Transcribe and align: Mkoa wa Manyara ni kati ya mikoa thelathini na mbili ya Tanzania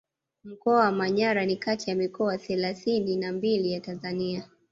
Mkoa 0.43 0.79
wa 0.79 0.91
Manyara 0.91 1.45
ni 1.45 1.55
kati 1.57 1.89
ya 1.89 1.95
mikoa 1.95 2.37
thelathini 2.37 3.15
na 3.17 3.31
mbili 3.31 3.71
ya 3.71 3.79
Tanzania 3.79 4.49